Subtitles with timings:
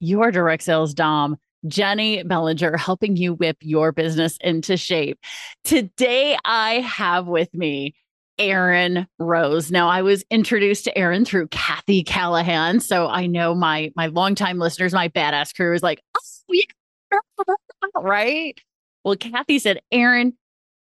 [0.00, 1.36] your direct sales dom,
[1.66, 5.18] Jennie Bellinger, helping you whip your business into shape.
[5.64, 7.94] Today, I have with me
[8.38, 9.70] Erin Roese.
[9.70, 14.58] Now, I was introduced to Erin through Kathy Callahan, so I know my my longtime
[14.58, 17.16] listeners, my badass crew, is like, oh, yeah.
[17.96, 18.58] right?
[19.04, 20.34] Well, Kathy said Erin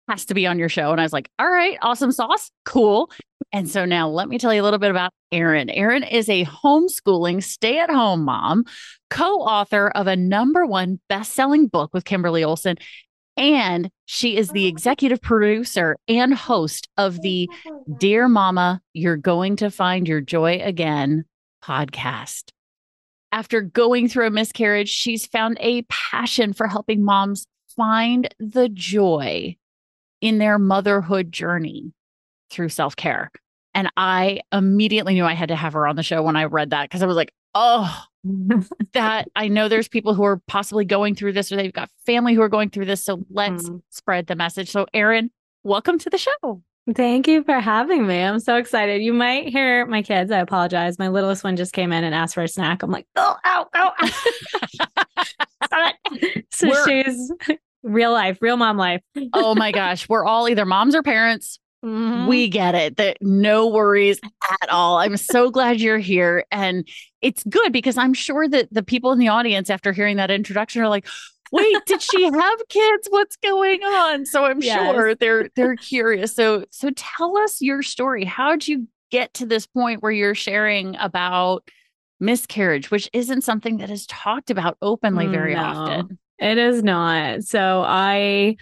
[0.09, 3.11] has to be on your show, and I was like, all right, awesome sauce, cool.
[3.53, 5.71] And so now let me tell you a little bit about Erin.
[5.71, 8.65] Erin is a homeschooling stay at home mom,
[9.11, 12.77] co author of a number one best selling book with Kimberly Olson,
[13.37, 14.69] and she is the oh.
[14.69, 17.49] executive producer and host of the
[17.99, 21.25] Dear Mama, You're Going to Find Your Joy Again
[21.65, 22.51] podcast.
[23.33, 29.57] After going through a miscarriage, she's found a passion for helping moms find the joy
[30.25, 31.93] in their motherhood journey
[32.49, 33.31] through self care.
[33.75, 36.71] And I immediately knew I had to have her on the show when I read
[36.71, 38.05] that because I was like, oh,
[38.95, 42.33] that I know there's people who are possibly going through this or they've got family
[42.33, 43.05] who are going through this.
[43.05, 43.83] So let's mm.
[43.91, 44.71] spread the message.
[44.71, 45.31] So, Erin,
[45.63, 46.63] welcome to the show.
[46.95, 48.23] Thank you for having me.
[48.23, 49.03] I'm so excited.
[49.03, 50.31] You might hear my kids.
[50.31, 50.99] I apologize.
[50.99, 52.83] My littlest one just came in and asked for a snack.
[52.83, 53.93] I'm like, oh, ow, ow.
[56.51, 57.31] so We're- she's
[57.85, 59.03] real life, real mom life.
[59.33, 60.09] oh my gosh.
[60.09, 61.59] We're all either moms or parents.
[61.85, 62.29] Mm-hmm.
[62.29, 62.97] We get it.
[62.97, 64.19] That no worries
[64.63, 64.97] at all.
[64.97, 66.45] I'm so glad you're here.
[66.51, 66.89] And
[67.21, 70.81] it's good because I'm sure that the people in the audience, after hearing that introduction,
[70.81, 71.07] are like,
[71.53, 73.07] wait, did she have kids?
[73.11, 74.25] What's going on?
[74.25, 74.79] So I'm yes.
[74.79, 76.35] sure they're they're curious.
[76.35, 78.25] So so tell us your story.
[78.25, 81.69] How'd you get to this point where you're sharing about
[82.19, 86.19] miscarriage, which isn't something that is talked about openly very no, often?
[86.45, 87.43] It is not.
[87.43, 88.57] So I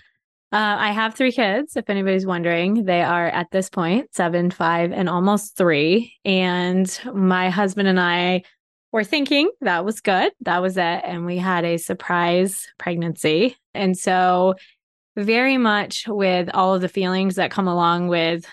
[0.53, 2.85] uh, I have three kids, if anybody's wondering.
[2.85, 6.15] They are at this point seven, five, and almost three.
[6.25, 8.45] And my husband and I
[8.93, 10.31] were thinking that was good.
[10.43, 10.81] That was it.
[11.05, 13.57] And we had a surprise pregnancy.
[13.75, 14.55] And so,
[15.17, 18.47] very much with all of the feelings that come along with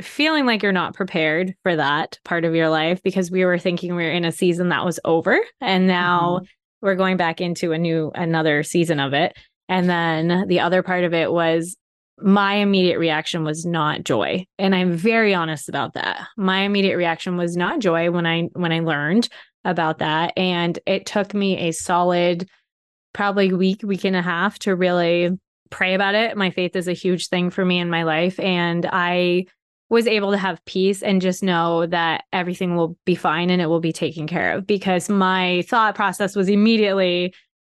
[0.00, 3.94] feeling like you're not prepared for that part of your life, because we were thinking
[3.94, 5.38] we are in a season that was over.
[5.60, 6.44] And now mm-hmm.
[6.82, 9.34] We're going back into a new, another season of it.
[9.68, 11.76] And then the other part of it was
[12.18, 14.44] my immediate reaction was not joy.
[14.58, 16.26] And I'm very honest about that.
[16.36, 19.28] My immediate reaction was not joy when I when I learned
[19.64, 22.48] about that and it took me a solid
[23.12, 25.30] probably week week and a half to really
[25.70, 26.36] pray about it.
[26.36, 29.46] My faith is a huge thing for me in my life and I
[29.92, 33.66] was able to have peace and just know that everything will be fine and it
[33.66, 37.34] will be taken care of because my thought process was immediately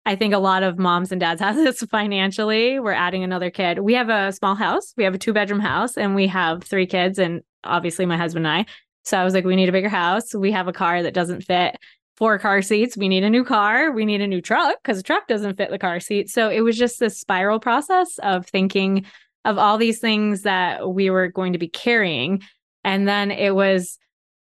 [0.07, 2.79] I think a lot of moms and dads have this financially.
[2.79, 3.79] We're adding another kid.
[3.79, 4.93] We have a small house.
[4.95, 8.47] We have a two bedroom house and we have three kids and obviously my husband
[8.47, 8.65] and I.
[9.03, 10.33] So I was like, we need a bigger house.
[10.33, 11.75] We have a car that doesn't fit
[12.15, 12.95] four car seats.
[12.95, 13.91] We need a new car.
[13.91, 16.29] We need a new truck because the truck doesn't fit the car seat.
[16.29, 19.05] So it was just this spiral process of thinking
[19.45, 22.41] of all these things that we were going to be carrying.
[22.83, 23.97] And then it was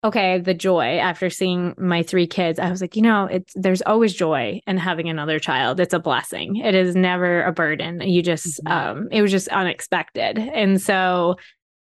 [0.05, 3.83] okay, the joy after seeing my three kids, I was like, you know, it's there's
[3.83, 5.79] always joy in having another child.
[5.79, 6.57] It's a blessing.
[6.57, 8.01] It is never a burden.
[8.01, 8.99] You just mm-hmm.
[8.99, 10.39] um it was just unexpected.
[10.39, 11.37] And so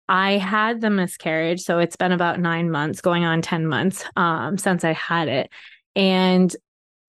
[0.08, 1.62] I had the miscarriage.
[1.62, 5.50] So it's been about nine months, going on 10 months um since I had it.
[5.96, 6.54] And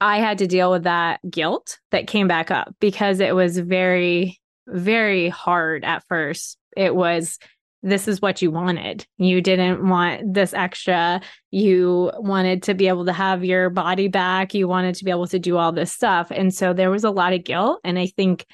[0.01, 4.39] I had to deal with that guilt that came back up because it was very,
[4.67, 6.57] very hard at first.
[6.75, 7.39] It was
[7.85, 9.06] this is what you wanted.
[9.17, 11.21] You didn't want this extra.
[11.51, 14.56] You wanted to be able to have your body back.
[14.56, 16.31] You wanted to be able to do all this stuff.
[16.31, 17.81] And so there was a lot of guilt.
[17.83, 18.47] And I think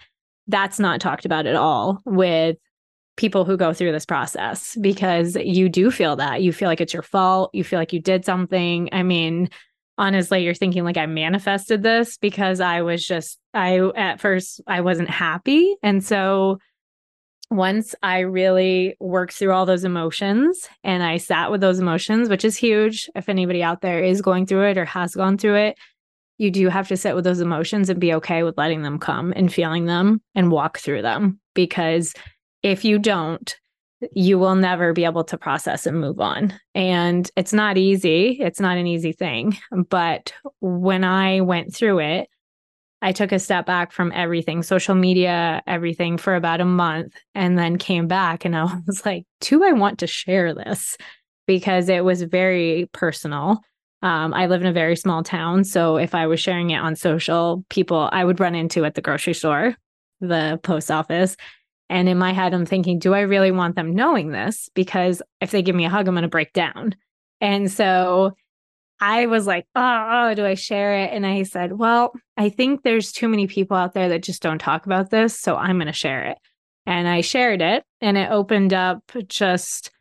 [0.48, 2.58] that's not talked about at all with
[3.16, 6.42] people who go through this process because you do feel that.
[6.42, 7.52] You feel like it's your fault.
[7.54, 8.90] You feel like you did something.
[8.92, 9.50] I mean,
[9.98, 14.82] honestly, you're thinking like I manifested this because I was just, I, at first, I
[14.82, 15.76] wasn't happy.
[15.84, 16.60] And so,
[17.50, 22.46] once I really worked through all those emotions and I sat with those emotions, which
[22.46, 25.78] is huge if anybody out there is going through it or has gone through it,
[26.38, 29.34] you do have to sit with those emotions and be okay with letting them come
[29.36, 31.42] and feeling them and walk through them.
[31.54, 32.14] Because
[32.64, 33.56] if you don't,
[34.14, 36.54] you will never be able to process and move on.
[36.74, 38.38] And it's not easy.
[38.40, 39.58] It's not an easy thing.
[39.90, 42.30] But when I went through it,
[43.02, 47.58] I took a step back from everything, social media, everything for about a month, and
[47.58, 50.98] then came back and I was like, do I want to share this?
[51.48, 53.60] Because it was very personal.
[54.04, 55.64] Um, I live in a very small town.
[55.64, 59.02] So if I was sharing it on social, people I would run into at the
[59.02, 59.76] grocery store,
[60.20, 61.36] the post office.
[61.90, 64.70] And in my head, I'm thinking, do I really want them knowing this?
[64.74, 66.96] Because if they give me a hug, I'm going to break down.
[67.42, 68.34] And so
[69.02, 71.10] I was like, oh, do I share it?
[71.12, 74.60] And I said, well, I think there's too many people out there that just don't
[74.60, 75.38] talk about this.
[75.38, 76.38] So I'm going to share it.
[76.86, 79.92] And I shared it and it opened up just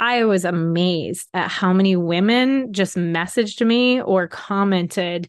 [0.00, 5.28] I was amazed at how many women just messaged me or commented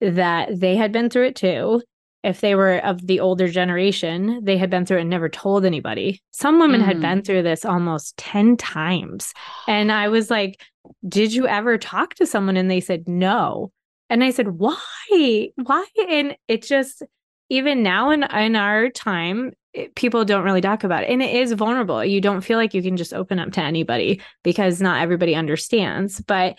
[0.00, 1.82] that they had been through it too.
[2.22, 5.64] If they were of the older generation, they had been through it and never told
[5.64, 6.22] anybody.
[6.30, 6.84] Some women mm.
[6.84, 9.32] had been through this almost 10 times.
[9.66, 10.60] And I was like,
[11.06, 12.56] Did you ever talk to someone?
[12.56, 13.72] And they said, No.
[14.10, 15.50] And I said, Why?
[15.56, 15.86] Why?
[16.08, 17.02] And it just,
[17.48, 21.10] even now in, in our time, it, people don't really talk about it.
[21.10, 22.04] And it is vulnerable.
[22.04, 26.20] You don't feel like you can just open up to anybody because not everybody understands.
[26.20, 26.58] But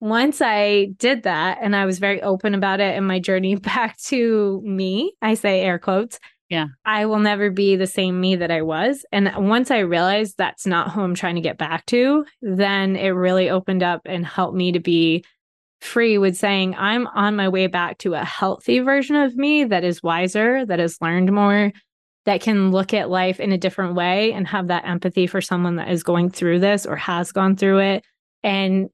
[0.00, 3.96] once I did that and I was very open about it and my journey back
[4.04, 6.18] to me, I say air quotes.
[6.52, 6.66] Yeah.
[6.84, 9.06] I will never be the same me that I was.
[9.10, 13.08] And once I realized that's not who I'm trying to get back to, then it
[13.08, 15.24] really opened up and helped me to be
[15.80, 19.82] free with saying, I'm on my way back to a healthy version of me that
[19.82, 21.72] is wiser, that has learned more,
[22.26, 25.76] that can look at life in a different way and have that empathy for someone
[25.76, 28.04] that is going through this or has gone through it.
[28.42, 28.90] And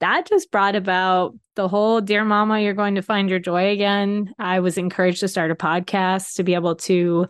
[0.00, 4.34] that just brought about the whole Dear Mama, you're going to find your joy again.
[4.38, 7.26] I was encouraged to start a podcast to be able to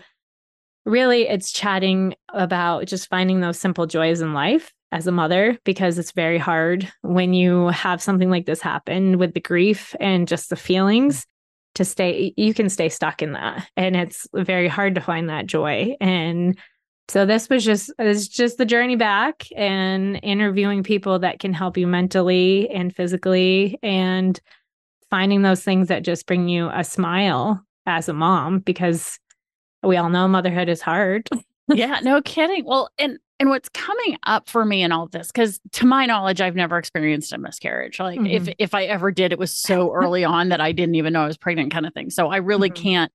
[0.85, 5.99] really, it's chatting about just finding those simple joys in life as a mother because
[5.99, 10.51] it's very hard when you have something like this happen with the grief and just
[10.51, 11.27] the feelings
[11.75, 15.47] to stay you can stay stuck in that and it's very hard to find that
[15.47, 16.59] joy and
[17.09, 21.77] so this was just it's just the journey back and interviewing people that can help
[21.77, 24.41] you mentally and physically and
[25.11, 29.19] finding those things that just bring you a smile as a mom because
[29.83, 31.29] we all know motherhood is hard.
[31.69, 32.65] yeah, no kidding.
[32.65, 36.41] Well, and and what's coming up for me in all this, because to my knowledge,
[36.41, 38.01] I've never experienced a miscarriage.
[38.01, 38.49] Like mm-hmm.
[38.49, 41.23] if if I ever did, it was so early on that I didn't even know
[41.23, 42.11] I was pregnant, kind of thing.
[42.11, 42.83] So I really mm-hmm.
[42.83, 43.13] can't,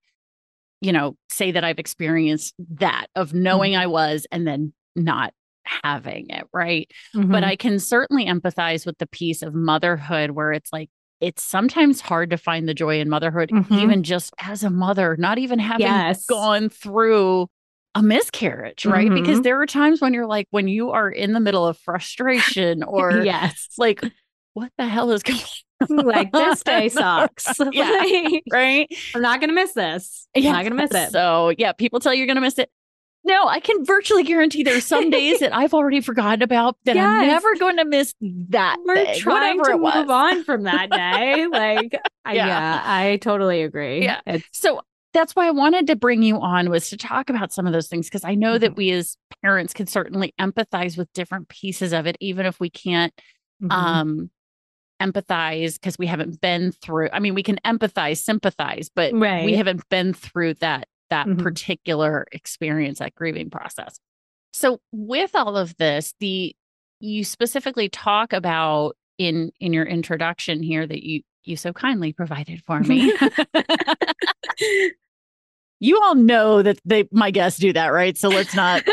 [0.83, 3.81] you know, say that I've experienced that of knowing mm-hmm.
[3.81, 5.33] I was and then not
[5.63, 6.91] having it, right?
[7.13, 7.43] But mm-hmm.
[7.43, 10.89] I can certainly empathize with the piece of motherhood where it's like
[11.21, 13.73] it's sometimes hard to find the joy in motherhood, mm-hmm.
[13.75, 16.25] even just as a mother, not even having yes.
[16.25, 17.47] gone through
[17.95, 19.07] a miscarriage, right?
[19.07, 19.23] Mm-hmm.
[19.23, 22.83] Because there are times when you're like, when you are in the middle of frustration
[22.87, 24.03] or yes, like,
[24.53, 25.45] what the hell is going on?
[25.89, 27.47] Like this day sucks.
[27.71, 28.87] yeah, right.
[29.15, 30.27] I'm not gonna miss this.
[30.35, 31.11] I'm not gonna miss it.
[31.11, 32.69] So yeah, people tell you you're gonna miss it.
[33.25, 37.05] No, I can virtually guarantee there's some days that I've already forgotten about that yes.
[37.05, 38.13] I'm never going to miss
[38.49, 38.77] that.
[38.85, 41.47] We're day, trying to move on from that day.
[41.51, 41.93] like,
[42.25, 42.33] yeah.
[42.33, 42.81] yeah.
[42.83, 44.03] I totally agree.
[44.03, 44.19] Yeah.
[44.25, 44.81] It's- so
[45.13, 47.87] that's why I wanted to bring you on was to talk about some of those
[47.87, 48.61] things because I know mm-hmm.
[48.61, 52.69] that we as parents can certainly empathize with different pieces of it, even if we
[52.69, 53.13] can't
[53.61, 53.71] mm-hmm.
[53.71, 54.31] um,
[55.03, 57.09] empathize because we haven't been through.
[57.11, 59.45] I mean, we can empathize, sympathize, but right.
[59.45, 61.43] we haven't been through that that mm-hmm.
[61.43, 63.99] particular experience, that grieving process.
[64.51, 66.55] So, with all of this, the
[66.99, 72.63] you specifically talk about in in your introduction here that you you so kindly provided
[72.65, 73.13] for me.
[75.79, 78.17] you all know that they my guests do that, right?
[78.17, 78.83] So let's not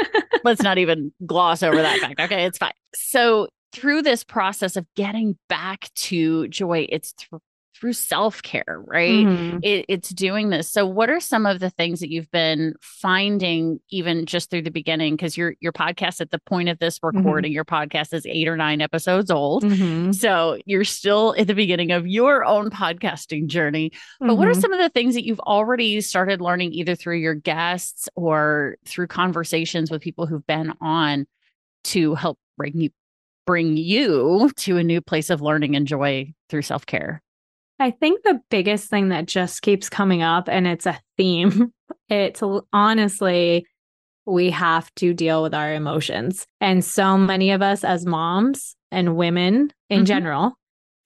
[0.44, 2.20] let's not even gloss over that fact.
[2.20, 2.72] Okay, it's fine.
[2.94, 7.40] So through this process of getting back to joy, it's th-
[7.80, 9.26] through self care, right?
[9.26, 9.58] Mm-hmm.
[9.62, 10.70] It, it's doing this.
[10.70, 14.70] So, what are some of the things that you've been finding, even just through the
[14.70, 15.16] beginning?
[15.16, 17.16] Because your your podcast at the point of this mm-hmm.
[17.18, 17.54] recording, mm-hmm.
[17.54, 20.12] your podcast is eight or nine episodes old, mm-hmm.
[20.12, 23.92] so you're still at the beginning of your own podcasting journey.
[24.20, 24.60] But what are mm-hmm.
[24.60, 29.06] some of the things that you've already started learning, either through your guests or through
[29.06, 31.26] conversations with people who've been on,
[31.84, 32.90] to help bring you
[33.46, 37.22] bring you to a new place of learning and joy through self care?
[37.78, 41.72] I think the biggest thing that just keeps coming up, and it's a theme,
[42.08, 42.42] it's
[42.72, 43.66] honestly,
[44.26, 46.46] we have to deal with our emotions.
[46.60, 50.04] And so many of us as moms and women in mm-hmm.
[50.04, 50.54] general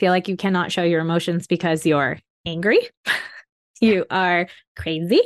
[0.01, 2.81] feel like you cannot show your emotions because you're angry,
[3.81, 5.21] you are crazy,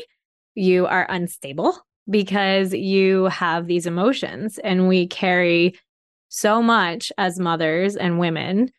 [0.54, 1.78] you are unstable
[2.10, 5.78] because you have these emotions and we carry
[6.28, 8.70] so much as mothers and women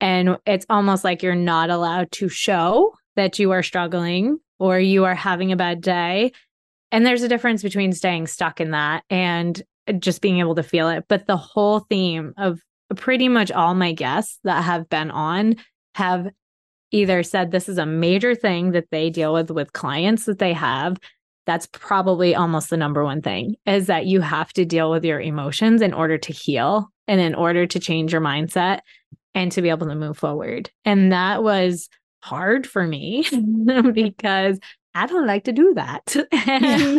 [0.00, 5.04] and it's almost like you're not allowed to show that you are struggling or you
[5.04, 6.32] are having a bad day.
[6.92, 9.60] And there's a difference between staying stuck in that and
[9.98, 11.04] just being able to feel it.
[11.08, 12.60] But the whole theme of
[12.96, 15.56] pretty much all my guests that have been on
[15.94, 16.28] have
[16.90, 20.52] either said this is a major thing that they deal with with clients that they
[20.52, 20.96] have
[21.44, 25.20] that's probably almost the number one thing is that you have to deal with your
[25.20, 28.80] emotions in order to heal and in order to change your mindset
[29.34, 30.70] and to be able to move forward.
[30.84, 31.88] And that was
[32.22, 33.26] hard for me
[33.92, 34.60] because
[34.94, 36.14] I don't like to do that.
[36.32, 36.98] and yeah.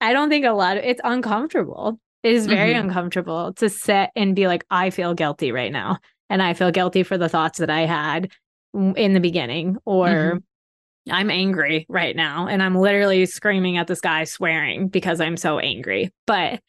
[0.00, 2.00] I don't think a lot of it's uncomfortable.
[2.22, 2.88] It is very mm-hmm.
[2.88, 5.98] uncomfortable to sit and be like, I feel guilty right now.
[6.30, 8.30] And I feel guilty for the thoughts that I had
[8.72, 11.12] in the beginning, or mm-hmm.
[11.12, 15.58] I'm angry right now and I'm literally screaming at the sky, swearing because I'm so
[15.58, 16.10] angry.
[16.26, 16.60] But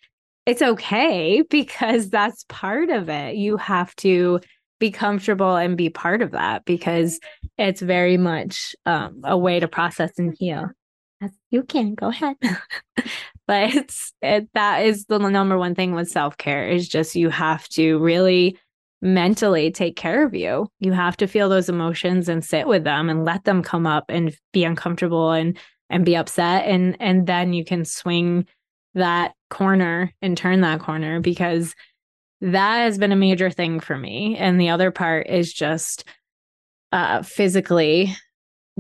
[0.45, 3.35] it's okay because that's part of it.
[3.35, 4.39] You have to
[4.79, 7.19] be comfortable and be part of that because
[7.57, 10.69] it's very much um, a way to process and heal.
[11.51, 12.35] You can go ahead.
[13.47, 17.29] but it's it, that is the number one thing with self care is just you
[17.29, 18.57] have to really
[19.01, 20.67] mentally take care of you.
[20.79, 24.05] You have to feel those emotions and sit with them and let them come up
[24.09, 25.57] and be uncomfortable and
[25.89, 28.47] and be upset and and then you can swing
[28.95, 31.75] that corner and turn that corner because
[32.41, 36.03] that has been a major thing for me and the other part is just
[36.91, 38.15] uh physically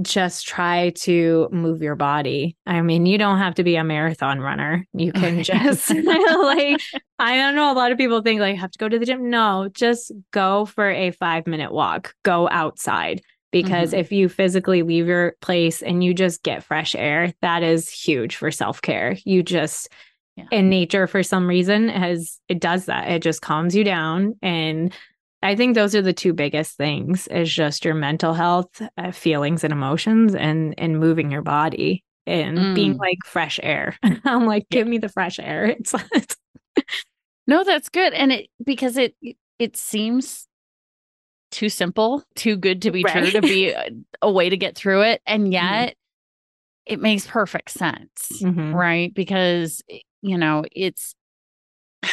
[0.01, 2.57] just try to move your body.
[2.65, 4.87] I mean, you don't have to be a marathon runner.
[4.93, 6.81] You can just like
[7.19, 9.29] I don't know a lot of people think like have to go to the gym.
[9.29, 12.15] No, just go for a 5 minute walk.
[12.23, 13.21] Go outside
[13.53, 13.99] because mm-hmm.
[13.99, 18.35] if you physically leave your place and you just get fresh air, that is huge
[18.35, 19.15] for self-care.
[19.23, 19.87] You just
[20.35, 20.45] yeah.
[20.51, 23.09] in nature for some reason has it does that.
[23.09, 24.93] It just calms you down and
[25.43, 29.63] I think those are the two biggest things is just your mental health, uh, feelings
[29.63, 32.75] and emotions and and moving your body and mm.
[32.75, 33.95] being like fresh air.
[34.25, 34.91] I'm like give yeah.
[34.91, 35.65] me the fresh air.
[35.79, 36.35] It's, it's
[37.45, 39.15] No, that's good and it because it
[39.59, 40.47] it seems
[41.53, 43.23] too simple, too good to be right.
[43.23, 43.89] true to be a,
[44.21, 45.53] a, way to get through it and mm-hmm.
[45.53, 45.93] yet mm.
[46.85, 48.73] it makes perfect sense, mm-hmm.
[48.73, 49.13] right?
[49.13, 49.81] Because
[50.21, 51.15] you know, it's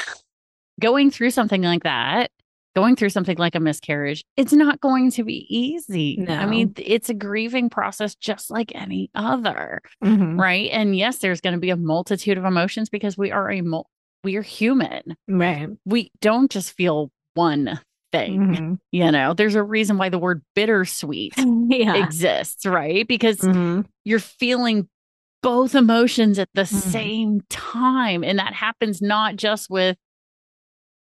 [0.80, 2.30] going through something like that
[2.76, 6.16] going through something like a miscarriage, it's not going to be easy.
[6.18, 6.35] No.
[6.35, 10.40] I mean, it's a grieving process just like any other, mm-hmm.
[10.40, 10.70] right?
[10.70, 13.90] And yes, there's going to be a multitude of emotions because we are a mul-
[14.23, 15.16] we are human.
[15.28, 15.68] Right.
[15.85, 17.80] We don't just feel one
[18.12, 18.40] thing.
[18.40, 18.75] Mm-hmm.
[18.93, 21.35] You know, there's a reason why the word bittersweet
[21.69, 22.02] yeah.
[22.02, 23.07] exists, right?
[23.07, 23.83] Because mm-hmm.
[24.05, 24.88] you're feeling
[25.43, 26.90] both emotions at the mm-hmm.
[26.90, 28.25] same time.
[28.25, 29.97] And that happens not just with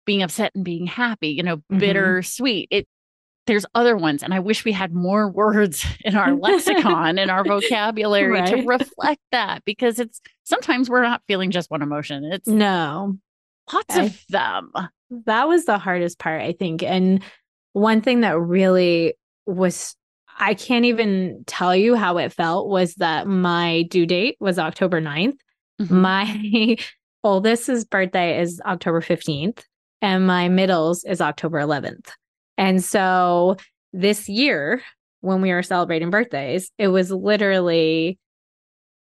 [0.07, 1.79] being upset and being happy, you know, mm-hmm.
[1.79, 2.23] bitter.
[2.71, 2.87] It
[3.47, 7.45] there's other ones and I wish we had more words in our lexicon and our
[7.45, 8.47] vocabulary right.
[8.49, 12.25] to reflect that because it's sometimes we're not feeling just one emotion.
[12.25, 13.17] It's no.
[13.73, 14.73] Lots I, of them.
[15.27, 16.83] That was the hardest part, I think.
[16.83, 17.23] And
[17.73, 19.15] one thing that really
[19.47, 19.95] was
[20.39, 25.01] I can't even tell you how it felt was that my due date was October
[25.01, 25.37] 9th.
[25.81, 26.01] Mm-hmm.
[26.01, 26.77] My
[27.25, 29.65] oldest's birthday is October 15th
[30.01, 32.11] and my middles is October 11th.
[32.57, 33.57] And so
[33.93, 34.83] this year,
[35.21, 38.19] when we were celebrating birthdays, it was literally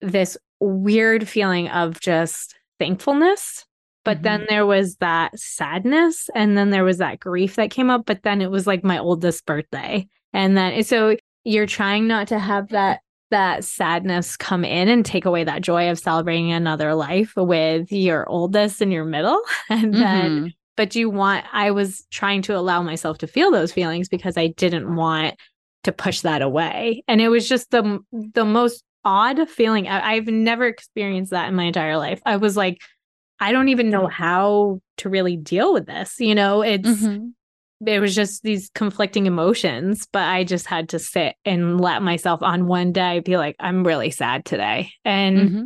[0.01, 3.65] this weird feeling of just thankfulness.
[4.03, 4.23] But mm-hmm.
[4.23, 8.05] then there was that sadness, and then there was that grief that came up.
[8.05, 10.07] But then it was like my oldest birthday.
[10.33, 15.25] And then so you're trying not to have that that sadness come in and take
[15.25, 19.41] away that joy of celebrating another life with your oldest and your middle.
[19.69, 23.71] And then mm-hmm but you want i was trying to allow myself to feel those
[23.71, 25.35] feelings because i didn't want
[25.83, 30.27] to push that away and it was just the the most odd feeling I, i've
[30.27, 32.81] never experienced that in my entire life i was like
[33.39, 37.27] i don't even know how to really deal with this you know it's mm-hmm.
[37.87, 42.41] it was just these conflicting emotions but i just had to sit and let myself
[42.41, 45.63] on one day be like i'm really sad today and mm-hmm.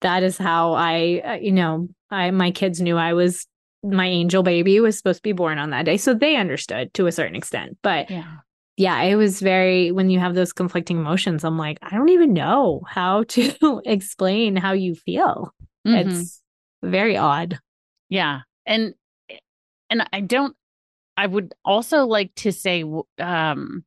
[0.00, 3.46] that is how i uh, you know i my kids knew i was
[3.92, 5.96] my angel baby was supposed to be born on that day.
[5.96, 7.78] So they understood to a certain extent.
[7.82, 8.36] But yeah.
[8.78, 12.34] Yeah, it was very when you have those conflicting emotions, I'm like, I don't even
[12.34, 15.54] know how to explain how you feel.
[15.86, 16.10] Mm-hmm.
[16.10, 16.42] It's
[16.82, 17.58] very odd.
[18.08, 18.40] Yeah.
[18.66, 18.94] And
[19.90, 20.56] and I don't
[21.16, 22.84] I would also like to say
[23.18, 23.84] um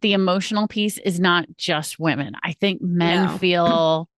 [0.00, 2.34] the emotional piece is not just women.
[2.42, 3.38] I think men No.
[3.38, 4.08] feel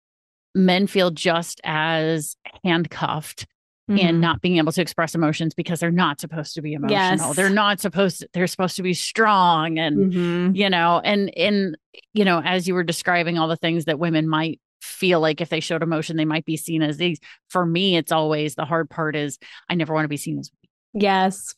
[0.54, 3.46] men feel just as handcuffed
[3.88, 3.98] Mhm.
[3.98, 6.98] in not being able to express emotions because they're not supposed to be emotional.
[6.98, 7.36] Yes.
[7.36, 10.56] They're not supposed to, they're supposed to be strong and Mhm.
[10.56, 11.74] you know, and in
[12.12, 15.48] you know, as you were describing all the things that women might feel like if
[15.48, 17.18] they showed emotion they might be seen as these
[17.48, 20.50] for me it's always the hard part is I never want to be seen as
[20.62, 20.70] weak.
[21.02, 21.54] Yes.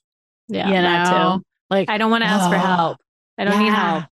[0.49, 0.69] Yeah.
[0.69, 1.37] you know?
[1.39, 1.43] too.
[1.71, 2.99] Like I don't want to ask for Oh, help.
[3.39, 4.05] I don't need help.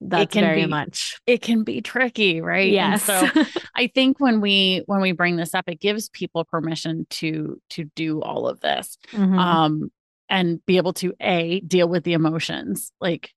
[0.00, 1.20] That's can very be- much.
[1.26, 2.72] it can be tricky, right?
[2.72, 3.04] And Yes.
[3.04, 3.28] so
[3.76, 7.84] I think when we when we bring this up, it gives people permission to to
[7.94, 9.38] do all of this, Mhm.
[9.38, 9.92] um,
[10.28, 13.30] and be able to a deal with the emotions like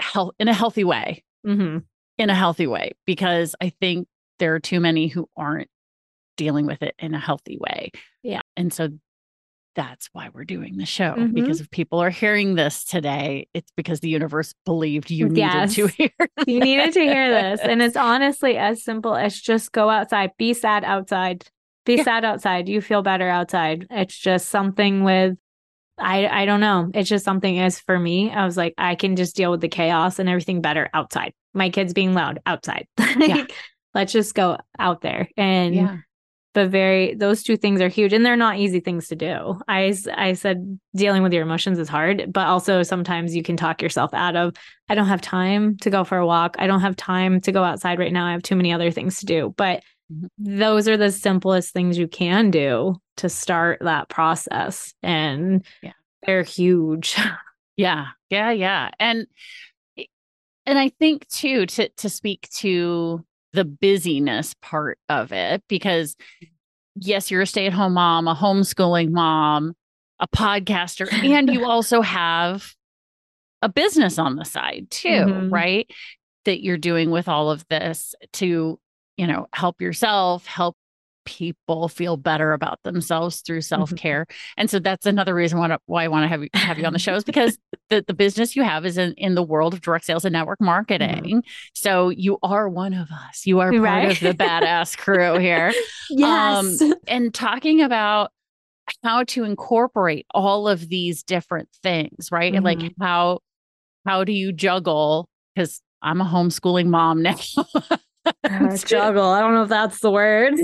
[0.00, 1.84] health in a healthy way, Mhm.
[2.18, 4.08] in a healthy way, because I think
[4.42, 5.68] there are too many who aren't
[6.36, 7.92] dealing with it in a healthy way.
[8.24, 8.40] Yeah.
[8.56, 8.88] and so
[9.76, 11.32] that's why we're doing the show Mhm.
[11.32, 15.74] because if people are hearing this today, it's because the universe believed you needed Yes.
[15.76, 16.10] to hear.
[16.46, 17.60] you needed to hear this.
[17.62, 21.46] And it's honestly as simple as just go outside, be sad outside,
[21.86, 22.02] be Yeah.
[22.02, 22.68] sad outside.
[22.68, 23.86] You feel better outside.
[23.90, 25.38] It's just something with,
[25.98, 26.90] I, I don't know.
[26.94, 29.68] It's just something as for me, I was like, I can just deal with the
[29.68, 31.32] chaos and everything better outside.
[31.54, 32.88] My kids being loud outside.
[33.16, 33.54] Like,
[33.94, 35.28] Let's just go out there.
[35.36, 35.96] And yeah.
[36.54, 39.94] but very those two things are huge and they're not easy things to do i
[40.14, 44.12] i said dealing with your emotions is hard but also sometimes you can talk yourself
[44.12, 44.52] out of
[44.90, 47.64] i don't have time to go for a walk i don't have time to go
[47.64, 49.82] outside right now i have too many other things to do but
[50.12, 50.28] Mhm.
[50.36, 55.92] those are the simplest things you can do to start that process and Yeah.
[56.26, 57.16] they're huge
[57.76, 58.90] Yeah, yeah, yeah.
[59.00, 59.26] And
[60.66, 66.16] and I think too to to speak to the busyness part of it because
[66.96, 69.74] yes, you're a stay-at-home mom, a homeschooling mom,
[70.20, 72.74] a podcaster, and you also have
[73.62, 75.52] a business on the side too, Mhm.
[75.52, 75.90] right?
[76.44, 78.78] That you're doing with all of this to,
[79.16, 80.76] you know, help yourself, help
[81.24, 83.80] people feel better about themselves through mm-hmm.
[83.80, 84.26] self-care.
[84.56, 86.92] And so that's another reason why, why I want to have you have you on
[86.92, 87.58] the show is because
[87.90, 90.58] the, the business you have is in, in the world of direct sales and network
[90.58, 90.66] mm-hmm.
[90.66, 91.42] marketing.
[91.74, 93.46] So you are one of us.
[93.46, 94.12] You are part Right.
[94.12, 95.72] of the badass crew here.
[96.10, 98.30] yes um, And talking about
[99.02, 102.54] how to incorporate all of these different things, right?
[102.54, 103.02] And like mm-hmm.
[103.02, 103.40] how
[104.04, 105.28] how do you juggle?
[105.54, 107.36] Because I'm a homeschooling mom now.
[108.84, 110.54] Juggle i don't know if that's the word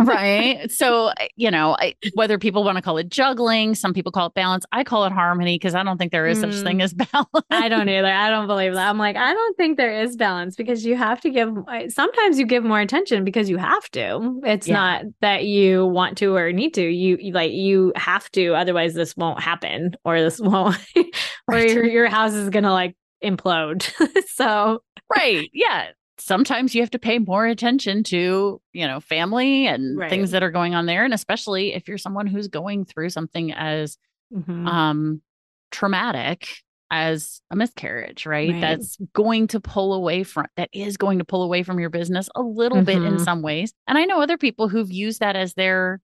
[0.00, 0.70] right.
[0.70, 4.34] So, you know, I, whether people want to call it juggling, some people call it
[4.34, 4.64] balance.
[4.72, 6.62] I call it harmony because I don't think there is such Mm.
[6.62, 7.28] thing as balance.
[7.50, 8.06] I don't either.
[8.12, 8.88] I don't believe that.
[8.88, 11.50] I'm like, I don't think there is balance because you have to give,
[11.88, 14.40] sometimes you give more attention because you have to.
[14.44, 14.74] It's Yeah.
[14.74, 16.82] not that you want to or need to.
[16.82, 18.54] You you- like, you have to.
[18.54, 21.04] Otherwise, this won't happen or this won't, or
[21.48, 21.70] Right.
[21.70, 23.82] your, your house is going to like implode.
[24.28, 24.80] so,
[25.14, 25.48] right.
[25.52, 25.88] Yeah.
[26.18, 30.10] Sometimes you have to pay more attention to, you know, family and Right.
[30.10, 31.04] things that are going on there.
[31.04, 33.96] And especially if you're someone who's going through something as
[34.32, 34.66] mhm.
[34.68, 35.22] um
[35.70, 36.48] traumatic
[36.90, 38.52] as a miscarriage, right?
[38.52, 38.60] Right.
[38.60, 42.28] That's going to pull away from that is going to pull away from your business
[42.34, 43.24] a little bit in Mhm.
[43.24, 43.72] some ways.
[43.86, 46.00] And I know other people who've used that as their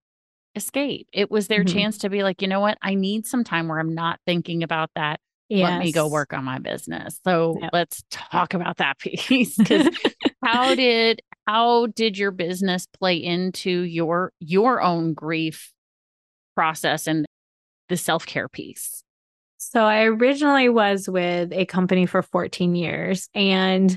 [0.57, 1.09] escape.
[1.13, 1.73] It was their Mhm.
[1.73, 2.79] chance to be like, you know what?
[2.83, 5.21] I need some time where I'm not thinking about that.
[5.63, 7.19] Let me go work on my business.
[7.25, 7.71] So Yep.
[7.73, 9.57] let's talk about that piece.
[9.57, 9.89] Because
[10.45, 15.73] how did how did your business play into your your own grief
[16.55, 17.27] process and
[17.89, 19.03] the self-care piece?
[19.59, 23.29] So I originally was with a company for 14 years.
[23.35, 23.97] And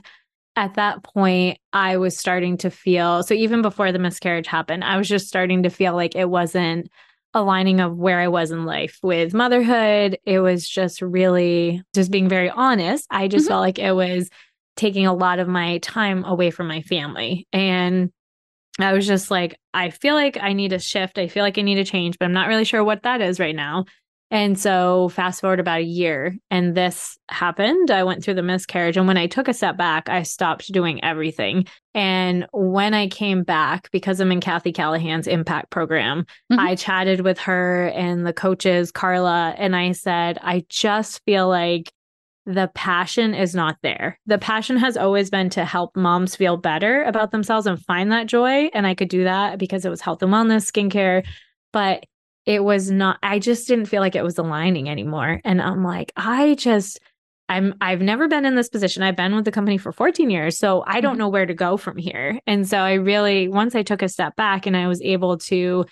[0.55, 4.97] at that point, I was starting to feel so even before the miscarriage happened, I
[4.97, 6.89] was just starting to feel like it wasn't
[7.33, 10.17] aligning of where I was in life with motherhood.
[10.25, 13.05] It was just really just being very honest.
[13.09, 13.49] I just Mhm.
[13.49, 14.29] felt like it was
[14.75, 17.47] taking a lot of my time away from my family.
[17.51, 18.11] And
[18.79, 21.17] I was just like, I feel like I need a shift.
[21.17, 23.39] I feel like I need a change, but I'm not really sure what that is
[23.39, 23.85] right now.
[24.29, 27.89] And so, fast forward about a year, and this happened.
[27.91, 28.97] I went through the miscarriage.
[28.97, 31.65] And when I took a step back, I stopped doing everything.
[31.93, 36.59] And when I came back, because I'm in Kathy Callahan's impact program, Mhm.
[36.59, 41.91] I chatted with her and the coaches, Carla, and I said, I just feel like
[42.45, 44.19] the passion is not there.
[44.25, 48.27] The passion has always been to help moms feel better about themselves and find that
[48.27, 48.69] joy.
[48.73, 51.25] And I could do that because it was health and wellness, skincare.
[51.73, 52.05] But
[52.47, 55.39] it was not i just didn't feel like it was aligning anymore.
[55.43, 56.99] And i'm like i just
[57.49, 59.03] i'm i've never been in this position.
[59.03, 61.19] I've been with the company for 14 years so i don't Mhm.
[61.19, 62.39] know where to go from here.
[62.47, 65.85] And so i really once i took a step back and i was able to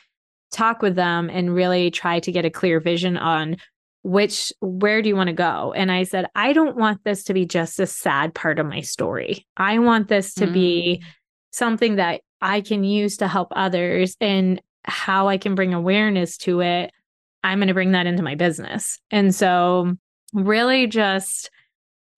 [0.51, 3.57] talk with them and really try to get a clear vision on
[4.03, 5.73] which where do you want to go?
[5.75, 8.79] And i said i don't want this to be just a sad part of my
[8.81, 9.45] story.
[9.57, 10.53] I want this to mm.
[10.53, 11.03] be
[11.51, 14.15] something that i can use to help others.
[14.21, 16.91] And how i can bring awareness to it
[17.43, 19.93] i'm going to bring that into my business and so
[20.33, 21.49] really just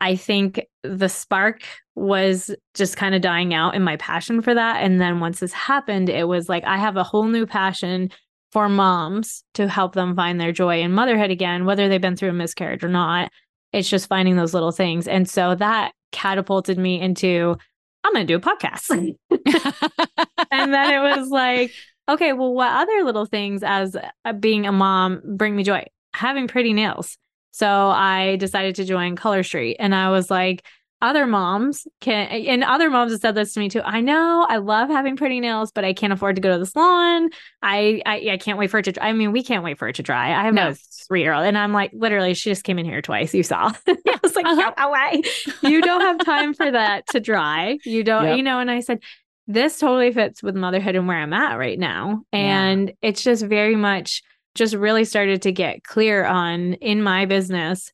[0.01, 1.61] i think the spark
[1.95, 5.53] was just kind of dying out in my passion for that and then once this
[5.53, 8.09] happened it was like i have a whole new passion
[8.51, 12.29] for moms to help them find their joy in motherhood again, whether they've been through
[12.29, 13.31] a miscarriage or not.
[13.73, 15.07] It's just finding those little things.
[15.07, 17.57] And so that catapulted me into,
[18.03, 18.89] I'm going to do a podcast.
[20.51, 21.73] and then it was like,
[22.09, 23.95] okay, well, what other little things as
[24.39, 25.85] being a mom bring me joy?
[26.13, 27.17] Having pretty nails.
[27.51, 29.77] So I decided to join Color Street.
[29.79, 30.63] And I was like,
[31.01, 34.57] other moms can and other moms have said this to me too i know i
[34.57, 37.29] love having pretty nails but i can't afford to go to the salon
[37.61, 39.09] i i, I can't wait for it to dry.
[39.09, 40.69] i mean we can't wait for it to dry i have no.
[40.69, 40.73] a
[41.07, 43.71] three year old and i'm like literally she just came in here twice you saw
[43.87, 44.73] i was like uh-huh.
[44.79, 45.21] away
[45.61, 48.37] you don't have time for that to dry you don't yep.
[48.37, 48.99] you know and i said
[49.47, 52.95] this totally fits with motherhood and where i'm at right now and yeah.
[53.01, 54.21] it's just very much
[54.55, 57.91] just really started to get clear on in my business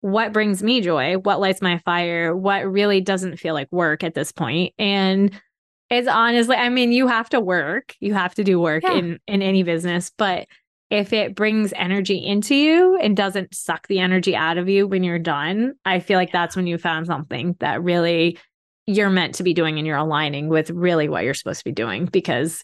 [0.00, 4.14] what brings me joy, what lights my fire, what really doesn't feel like work at
[4.14, 4.74] this point.
[4.78, 5.32] And
[5.90, 8.94] it's honestly, I mean, you have to work, you have to do work yeah.
[8.94, 10.46] in in any business, but
[10.90, 15.04] if it brings energy into you and doesn't suck the energy out of you when
[15.04, 18.38] you're done, I feel like that's when you found something that really
[18.88, 21.72] you're meant to be doing and you're aligning with really what you're supposed to be
[21.72, 22.62] doing because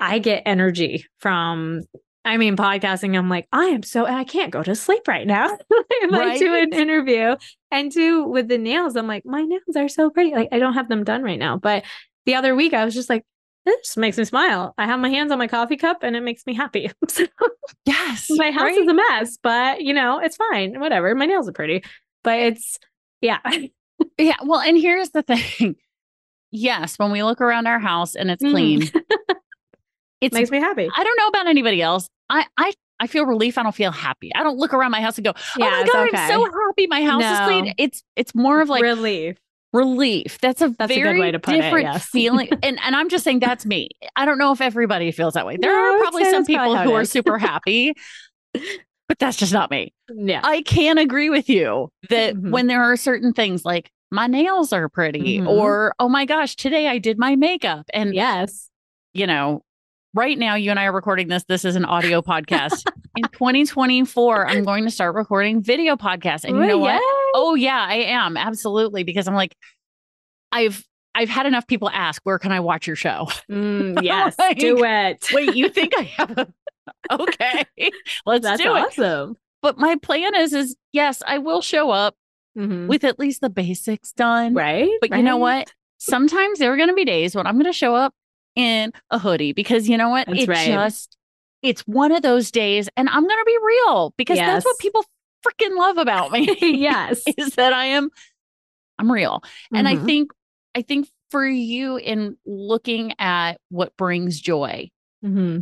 [0.00, 1.82] I get energy from
[2.22, 5.56] I mean, podcasting, I'm like, I am so, I can't go to sleep right now.
[5.70, 6.32] if right?
[6.32, 7.34] I do an interview
[7.70, 10.34] and two with the nails, I'm like, my nails are so pretty.
[10.34, 11.56] Like, I don't have them done right now.
[11.56, 11.84] But
[12.26, 13.24] the other week, I was just like,
[13.64, 14.74] this makes me smile.
[14.76, 16.90] I have my hands on my coffee cup and it makes me happy.
[17.08, 17.24] so,
[17.86, 18.26] yes.
[18.28, 18.78] My house right?
[18.78, 20.78] is a mess, but you know, it's fine.
[20.78, 21.14] Whatever.
[21.14, 21.84] My nails are pretty.
[22.22, 22.78] But it's,
[23.22, 23.38] yeah.
[24.22, 24.36] yeah.
[24.44, 25.76] Well, and here's the thing.
[26.52, 29.02] Yes, when we look around our house and it's clean, mm.
[30.20, 30.88] it makes me happy.
[30.96, 32.08] I don't know about anybody else.
[32.28, 33.56] I I I feel relief.
[33.56, 34.34] I don't feel happy.
[34.34, 36.18] I don't look around my house and go, "Oh yeah, my god, okay.
[36.18, 37.32] I'm so happy my house no.
[37.32, 39.36] is clean." It's it's more of like relief.
[39.72, 40.38] Relief.
[40.40, 42.06] That's a that's very a good way to put different it, yes.
[42.06, 42.48] feeling.
[42.62, 43.88] And and I'm just saying that's me.
[44.16, 45.56] I don't know if everybody feels that way.
[45.56, 47.94] There no, are probably some people who are super happy,
[48.52, 49.94] but that's just not me.
[50.12, 50.40] Yeah.
[50.42, 52.50] I can agree with you that mm-hmm.
[52.50, 55.48] when there are certain things like my nails are pretty mm-hmm.
[55.48, 58.68] or oh my gosh, today I did my makeup and yes,
[59.12, 59.62] you know,
[60.14, 61.44] right now you and I are recording this.
[61.44, 62.84] This is an audio podcast.
[63.16, 66.44] In 2024, I'm going to start recording video podcasts.
[66.44, 67.00] And you know what?
[67.34, 68.36] Oh yeah, I am.
[68.36, 69.04] Absolutely.
[69.04, 69.56] Because I'm like,
[70.52, 73.28] I've I've had enough people ask, where can I watch your show?
[73.50, 75.28] Mm, yes, like, do it.
[75.32, 76.48] wait, you think I have a
[77.10, 77.64] okay.
[78.26, 78.80] Let's That's do it.
[78.80, 79.36] Awesome.
[79.62, 82.14] But my plan is is yes, I will show up
[82.56, 82.86] mm-hmm.
[82.86, 84.54] with at least the basics done.
[84.54, 84.90] Right.
[85.00, 85.18] But right.
[85.18, 85.72] you know what?
[85.98, 88.14] Sometimes there are going to be days when I'm going to show up
[88.56, 90.26] in a hoodie because you know what?
[90.26, 90.66] That's it right.
[90.66, 91.16] just
[91.62, 94.46] it's one of those days and I'm going to be real because yes.
[94.46, 95.04] that's what people
[95.46, 96.56] freaking love about me.
[96.60, 97.22] yes.
[97.36, 98.10] is that I am
[98.98, 99.40] I'm real.
[99.40, 99.76] Mm-hmm.
[99.76, 100.06] And I mm-hmm.
[100.06, 100.30] think
[100.74, 104.90] I think for you in looking at what brings joy.
[105.24, 105.60] Mm-hmm.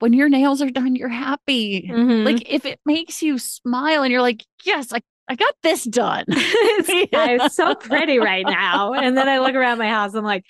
[0.00, 1.88] When your nails are done, you're happy.
[1.90, 2.24] Mm-hmm.
[2.24, 6.24] Like if it makes you smile and you're like, yes, I I got this done.
[6.28, 8.92] it's so pretty right now.
[8.92, 10.44] And then I look around my house, I'm like,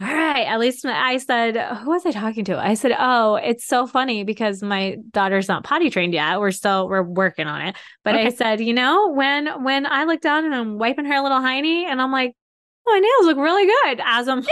[0.00, 0.44] all right.
[0.44, 2.58] At least my, I said, who was I talking to?
[2.58, 6.38] I said, oh, it's so funny because my daughter's not potty trained yet.
[6.38, 7.76] We're still we're working on it.
[8.04, 8.26] But okay.
[8.26, 11.82] I said, you know, when when I look down and I'm wiping her little hiney,
[11.82, 12.32] and I'm like,
[12.86, 14.00] oh, my nails look really good.
[14.04, 14.46] As I'm, yeah.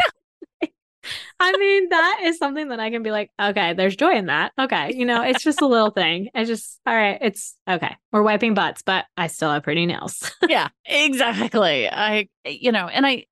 [1.41, 4.53] I mean, that is something that I can be like, okay, there's joy in that.
[4.59, 6.29] Okay, you know, it's just a little thing.
[6.35, 7.19] It's just all right.
[7.21, 7.97] It's okay.
[8.13, 10.31] We're wiping butts, but I still have pretty nails.
[10.49, 11.89] yeah, exactly.
[11.91, 13.27] I, you know, and I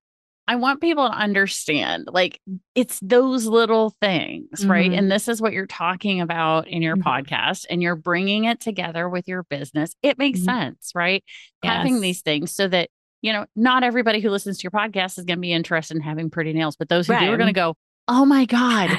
[0.47, 2.41] I want people to understand like
[2.75, 4.71] it's those little things, mm-hmm.
[4.71, 4.93] right?
[4.93, 7.09] And this is what you're talking about in your mm-hmm.
[7.09, 9.95] podcast and you're bringing it together with your business.
[10.03, 10.61] It makes mm-hmm.
[10.61, 11.25] sense, right?
[11.63, 11.77] Yes.
[11.77, 12.91] Having these things so that,
[13.25, 16.03] you know, not everybody who listens to your podcast is going to be interested in
[16.03, 17.25] having pretty nails, but those who right.
[17.25, 17.75] do are going to go,
[18.07, 18.91] Oh my God.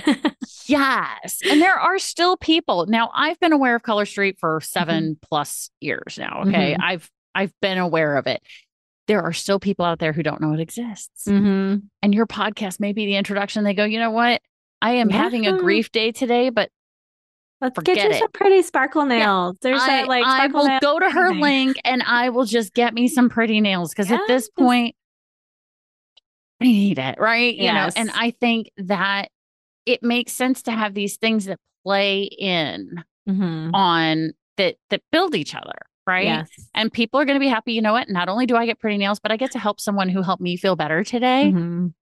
[0.66, 1.42] yes.
[1.48, 2.88] And there are still people.
[2.88, 5.14] Now, I've been aware of Color Street for 7 mm-hmm.
[5.22, 6.42] plus years now.
[6.42, 6.74] Okay.
[6.74, 6.82] Mm-hmm.
[6.82, 8.42] I've I've been aware of it
[9.08, 11.26] there are still people out there who don't know it exists.
[11.28, 11.86] Mm-hmm.
[12.02, 13.64] And your podcast may be the introduction.
[13.64, 14.42] They go, you know what?
[14.82, 15.18] I am yeah.
[15.18, 16.70] having a grief day today, but
[17.62, 18.20] let's get you it.
[18.20, 19.58] some pretty sparkle nails.
[19.62, 19.70] Yeah.
[19.70, 22.94] There's I, that like I will go to her link and I will just get
[22.94, 24.22] me some pretty nails because yes.
[24.22, 24.96] at this point,
[26.62, 27.56] I need it, right?
[27.56, 27.96] Yes.
[27.98, 29.30] You know, and I think that
[29.86, 33.74] it makes sense to have these things that play in mm-hmm.
[33.74, 36.26] on that that build each other, right?
[36.26, 36.50] Yes.
[36.74, 37.74] And people are going to be happy.
[37.74, 38.10] You know what?
[38.10, 40.42] Not only do I get pretty nails, but I get to help someone who helped
[40.42, 41.52] me feel better today.
[41.54, 41.94] Mhm.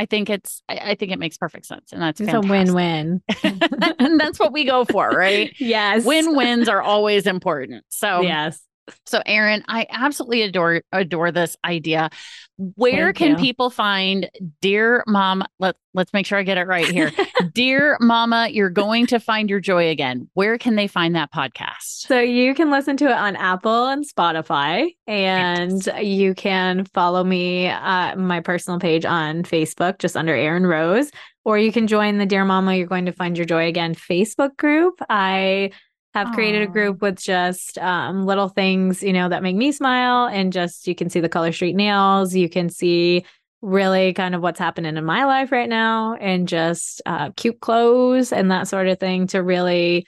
[0.00, 2.50] I think it's I, I think it makes perfect sense, and that's It's fantastic.
[2.50, 3.22] a win-win.
[3.98, 5.54] and that's what we go for, right?
[5.58, 6.06] yes.
[6.06, 7.84] Win wins are always important.
[7.90, 8.58] So Yes.
[9.06, 12.10] So, Erin, I absolutely adore adore this idea.
[12.56, 13.36] Where Thank can you.
[13.36, 15.42] people find Dear Mom?
[15.58, 17.10] Let Let's make sure I get it right here.
[17.54, 20.28] Dear Mama, you're going to find your joy again.
[20.34, 22.06] Where can they find that podcast?
[22.06, 27.68] So you can listen to it on Apple and Spotify, and you can follow me
[27.68, 31.10] uh, my personal page on Facebook, just under Erin Roese,
[31.44, 34.56] or you can join the Dear Mama, You're Going to Find Your Joy Again Facebook
[34.56, 35.00] group.
[35.08, 35.72] I
[36.14, 40.26] have created a group with just um, little things, you know, that make me smile,
[40.26, 43.24] and just you can see the Color Street nails, you can see
[43.62, 48.32] really kind of what's happening in my life right now, and just uh, cute clothes
[48.32, 50.06] and that sort of thing to really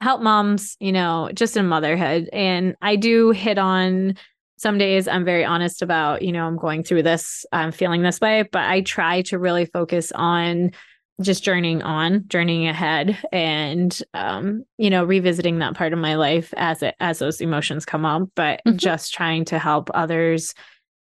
[0.00, 2.28] help moms, you know, just in motherhood.
[2.32, 4.14] And I do hit on
[4.56, 8.20] some days I'm very honest about, you know, I'm going through this, I'm feeling this
[8.20, 10.70] way, but I try to really focus on
[11.22, 16.52] just journeying on, journeying ahead and um, you know, revisiting that part of my life
[16.56, 18.76] as it as those emotions come up, but Mhm.
[18.76, 20.54] just trying to help others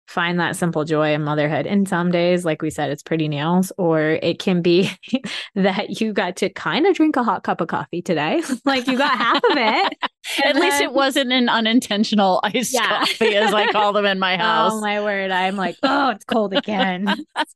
[0.09, 1.67] find that simple joy in motherhood.
[1.67, 4.89] And some days, like we said, it's pretty nails, or it can be
[5.57, 8.41] that you got to kind of drink a hot cup of coffee today.
[8.65, 9.99] like you got half of it.
[10.45, 13.01] At and least it wasn't an unintentional iced Yeah.
[13.01, 14.73] coffee, as I call them in my house.
[14.75, 15.33] Oh my word.
[15.33, 17.07] I'm like, oh, it's cold again.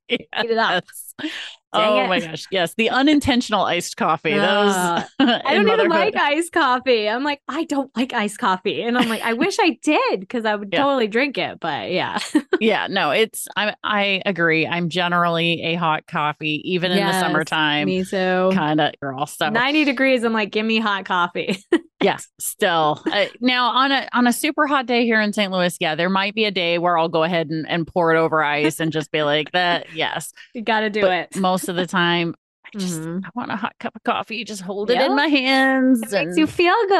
[0.08, 0.84] Heat it up.
[1.72, 1.82] Yes.
[1.88, 2.46] Oh Dang my gosh.
[2.50, 2.74] Yes.
[2.74, 4.32] The unintentional iced coffee.
[4.34, 4.42] Those
[4.74, 7.08] Ah, I don't even like iced coffee.
[7.08, 8.82] I'm like, I don't like iced coffee.
[8.82, 10.82] And I'm like, I wish I did because I would Yeah.
[10.82, 11.60] totally drink it.
[11.60, 12.18] But yeah.
[12.60, 14.66] yeah, no, it's I I agree.
[14.66, 18.50] I'm generally a hot coffee, even in the summertime Me too.
[18.52, 19.26] kind of girl.
[19.26, 20.24] So 90 degrees.
[20.24, 21.56] I'm like, give me hot coffee.
[22.02, 25.52] yes, still uh, now on a on a super hot day here in St.
[25.52, 28.18] Louis, yeah, there might be a day where I'll go ahead and, and pour it
[28.18, 29.94] over ice and just be like that.
[29.94, 31.09] Yes, you got to do but it.
[31.36, 33.24] Most of the time, I just Mhm.
[33.24, 34.44] I want a hot cup of coffee.
[34.44, 36.00] Just hold it in my hands.
[36.12, 36.90] It makes you feel good.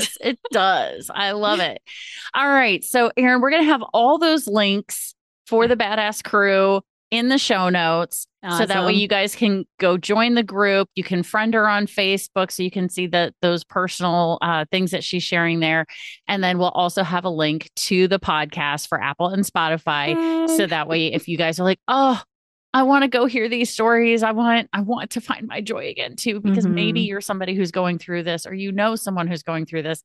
[0.00, 1.10] Yes, it does.
[1.14, 1.80] I love it.
[2.34, 2.82] All right.
[2.84, 5.14] So, Erin, we're going to have all those links
[5.46, 8.26] for the Badass Crew in the show notes.
[8.56, 10.88] So that way you guys can go join the group.
[10.94, 14.92] You can friend her on Facebook so you can see the those personal uh, things
[14.92, 15.84] that she's sharing there.
[16.26, 20.48] And then we'll also have a link to the podcast for Apple and Spotify.
[20.56, 22.22] So that way, if you guys are like, oh,
[22.72, 24.22] I want to go hear these stories.
[24.22, 27.06] I want, I want to find my joy again too, because maybe Mhm.
[27.08, 30.02] you're somebody who's going through this or you know someone who's going through this.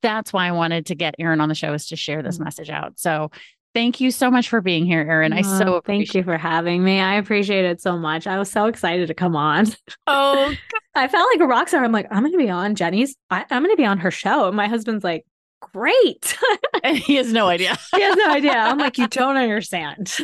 [0.00, 2.44] That's why I wanted to get Erin on the show is to share this Mhm.
[2.44, 2.98] message out.
[2.98, 3.30] So
[3.74, 5.32] thank you so much for being here, Erin.
[5.32, 6.98] I Oh, so thank you for having me.
[7.00, 8.26] I appreciate it so much.
[8.26, 9.66] I was so excited to come on.
[10.08, 10.52] Oh,
[10.94, 11.84] I felt like a rock star.
[11.84, 13.16] I'm like, I'm going to be on Jennie's.
[13.30, 14.48] I, I'm going to be on her show.
[14.48, 15.24] And my husband's like,
[15.72, 16.36] great.
[16.82, 17.78] and he has no idea.
[17.94, 18.52] he has no idea.
[18.52, 20.16] I'm like, you don't understand.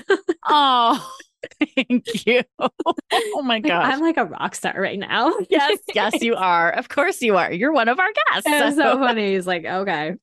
[0.47, 1.15] Oh,
[1.77, 2.43] thank you.
[2.59, 3.93] Oh my gosh.
[3.93, 5.33] I'm like a rock star right now.
[5.51, 6.71] yes, yes, you are.
[6.71, 7.53] Of course you are.
[7.53, 8.51] You're one of our guests.
[8.51, 9.35] So So funny.
[9.35, 10.15] He's like, okay.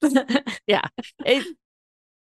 [0.67, 0.88] Yeah.
[1.25, 1.45] It,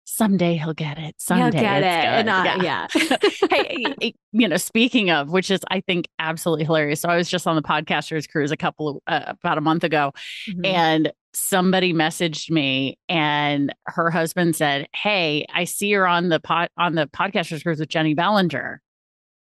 [0.04, 1.14] someday he'll get it.
[1.18, 1.86] Someday He'll get it.
[1.86, 2.26] And
[2.62, 2.86] Yeah.
[2.90, 3.16] yeah.
[3.50, 7.00] hey, you know, speaking of, which is I think absolutely hilarious.
[7.00, 9.84] So I was just on the podcasters cruise a couple of uh, about a month
[9.84, 10.12] ago,
[10.48, 10.66] Mhm.
[10.66, 16.70] and somebody messaged me, and her husband said, "Hey, I see you're on the pod
[16.76, 18.80] on the podcasters cruise with Jennie Bellinger.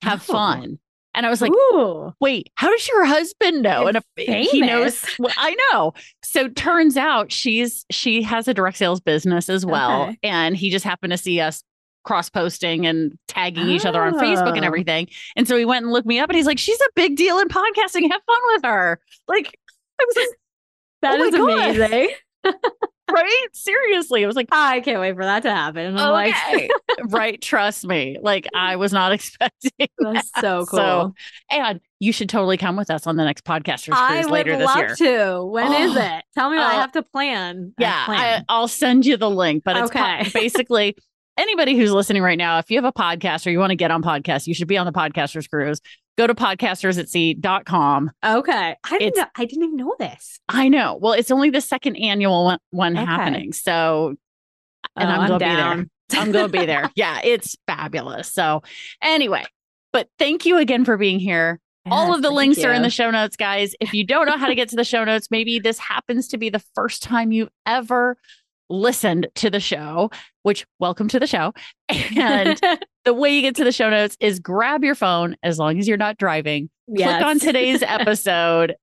[0.04, 0.34] Have Oh.
[0.34, 0.80] fun."
[1.16, 2.14] And I was like, Ooh.
[2.22, 3.88] wait, how does your husband know?
[3.88, 5.94] Uh, it's and if he knows, well, I know.
[6.24, 10.18] So turns out she's she has a direct sales business as well, Okay.
[10.24, 11.64] and he just happened to see us
[12.06, 14.68] cross posting and tagging each other on Facebook and Oh.
[14.68, 15.08] everything.
[15.36, 17.40] And so he went and looked me up, and he's like, "She's a big deal
[17.40, 18.04] in podcasting.
[18.10, 19.58] Have fun with her." Like,
[20.00, 20.38] I was like,
[21.02, 22.10] That Oh is amazing.
[23.12, 23.48] right?
[23.54, 24.48] Seriously, it was like.
[24.52, 25.86] I can't wait for that to happen.
[25.86, 26.70] And I'm like, Okay.
[27.10, 27.42] right.
[27.42, 28.18] Trust me.
[28.22, 29.88] Like I was not expecting.
[29.98, 30.78] that's so cool.
[30.80, 31.14] So,
[31.52, 34.66] And you should totally come with us on the next podcasters I cruise later this
[34.68, 34.96] love year.
[34.96, 35.44] to.
[35.46, 36.00] When is Oh.
[36.00, 36.24] it?
[36.36, 37.74] Tell me what I Uh, have to plan.
[37.78, 38.46] Yeah, I, plan.
[38.50, 39.64] I'll send you the link.
[39.66, 40.30] But it's po- Okay.
[40.34, 40.96] basically
[41.38, 42.60] anybody who's listening right now.
[42.60, 44.78] If you have a podcast or you want to get on podcast, you should be
[44.78, 45.80] on the podcasters cruise.
[46.20, 48.12] Go to podcastersatsea.com.
[48.26, 48.76] okay.
[48.84, 50.38] I didn't, it's- know, I didn't even know this.
[50.50, 50.98] I know.
[51.02, 53.06] Well, it's only the second annual one, one Okay.
[53.06, 53.54] happening.
[53.54, 54.16] So,
[54.98, 56.22] and Oh, I'm, going to be there.
[56.22, 56.92] I'm going to be there.
[56.96, 58.34] Yeah, it's fabulous.
[58.34, 58.64] So,
[59.02, 59.46] anyway,
[59.94, 61.62] but thank you again for being here.
[61.90, 63.74] All of the links are in the show notes, guys.
[63.80, 66.38] If you don't know how to get to the show notes, maybe this happens to
[66.38, 68.18] be the first time you've ever
[68.70, 70.12] listened to the show,
[70.44, 71.54] which welcome to the show.
[72.18, 72.60] And
[73.06, 75.88] the way you get to the show notes is grab your phone as long as
[75.88, 78.76] you're not driving, click on today's episode,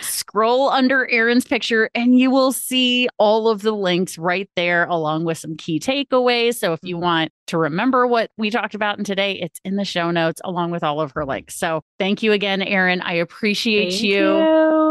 [0.00, 5.24] scroll under Erin's picture and you will see all of the links right there, along
[5.24, 6.56] with some key takeaways.
[6.56, 7.04] So if you Mm-hmm.
[7.04, 10.70] want to remember what we talked about in today, it's in the show notes along
[10.72, 11.54] with all of her links.
[11.56, 13.00] So thank you again, Erin.
[13.02, 14.22] I appreciate Thank you.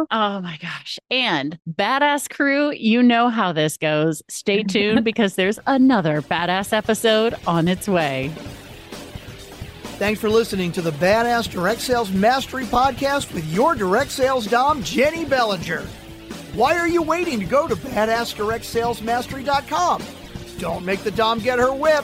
[0.01, 0.07] You.
[0.11, 0.99] Oh my gosh.
[1.09, 4.21] And badass crew, you know how this goes.
[4.29, 8.31] Stay tuned because there's another badass episode on its way.
[9.97, 14.81] Thanks for listening to the Badass Direct Sales Mastery Podcast with your direct sales dom,
[14.81, 15.81] Jennie Bellinger.
[16.53, 20.03] Why are you waiting to go to badassdirectsalesmastery.com?
[20.57, 22.03] Don't make the dom get her whip.